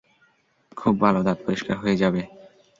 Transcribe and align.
খুব 0.77 0.93
ভালো, 1.01 1.19
দাঁত 1.23 1.39
পরিষ্কার 1.45 1.75
হয়ে 1.77 1.99
যাবে। 2.01 2.21